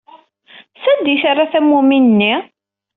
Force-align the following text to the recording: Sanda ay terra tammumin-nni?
Sanda 0.83 1.09
ay 1.11 1.19
terra 1.23 1.45
tammumin-nni? 1.51 2.33